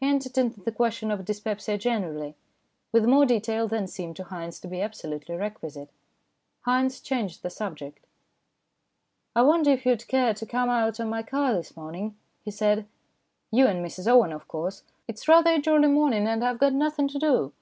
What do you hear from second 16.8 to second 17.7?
nothing to do.